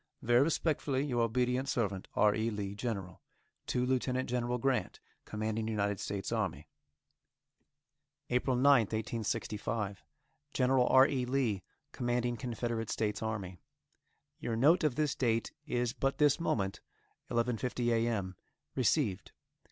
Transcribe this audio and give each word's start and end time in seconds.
Very 0.23 0.41
respectfully, 0.41 1.05
Your 1.05 1.21
obedient 1.21 1.69
servant, 1.69 2.07
R. 2.15 2.33
E. 2.33 2.49
LEE, 2.49 2.73
General. 2.73 3.21
To 3.67 3.85
Lieutenant 3.85 4.27
General 4.27 4.57
Grant, 4.57 4.99
Commanding 5.25 5.67
United 5.67 5.99
States 5.99 6.31
Army. 6.31 6.67
APRIL 8.31 8.55
9th, 8.57 8.93
1865. 8.93 10.03
Gen. 10.55 10.71
R. 10.71 11.07
E. 11.07 11.23
Lee, 11.27 11.61
Commanding 11.91 12.35
Confederate 12.35 12.89
States 12.89 13.21
Army: 13.21 13.59
Your 14.39 14.55
note 14.55 14.83
of 14.83 14.95
this 14.95 15.13
date 15.13 15.51
is 15.67 15.93
but 15.93 16.17
this 16.17 16.39
moment, 16.39 16.81
11.50 17.29 17.89
a. 17.93 18.07
m., 18.07 18.35
received. 18.73 19.33